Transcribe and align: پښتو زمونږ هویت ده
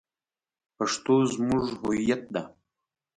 پښتو 0.77 1.15
زمونږ 1.33 1.63
هویت 1.81 2.23
ده 2.33 2.41